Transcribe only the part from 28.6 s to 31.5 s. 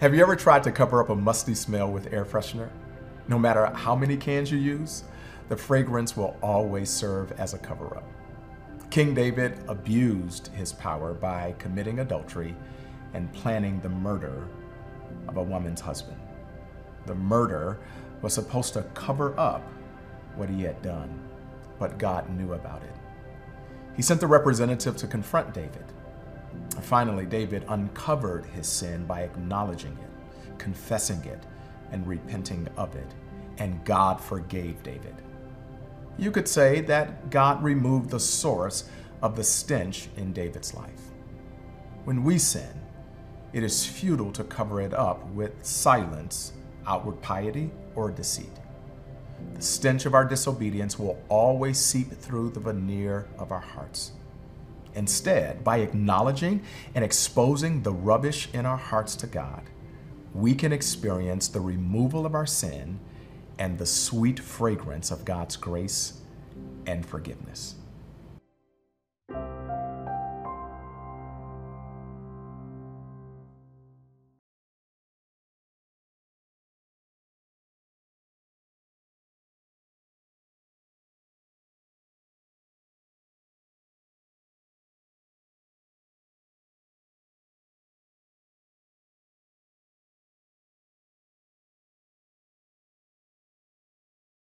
sin by acknowledging it, confessing it,